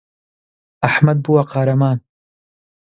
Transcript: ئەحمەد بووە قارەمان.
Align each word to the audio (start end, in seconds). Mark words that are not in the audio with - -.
ئەحمەد 0.85 1.17
بووە 1.25 1.41
قارەمان. 1.51 1.97